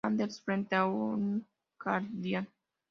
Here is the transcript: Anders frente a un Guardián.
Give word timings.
Anders 0.03 0.39
frente 0.41 0.75
a 0.75 0.85
un 0.87 1.45
Guardián. 1.79 2.47